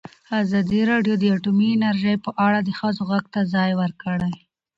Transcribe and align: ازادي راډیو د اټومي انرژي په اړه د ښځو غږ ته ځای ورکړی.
ازادي 0.43 0.81
راډیو 0.91 1.15
د 1.19 1.23
اټومي 1.35 1.67
انرژي 1.75 2.13
په 2.25 2.31
اړه 2.45 2.59
د 2.63 2.69
ښځو 2.79 3.01
غږ 3.11 3.25
ته 3.33 3.41
ځای 3.53 3.71
ورکړی. 3.81 4.31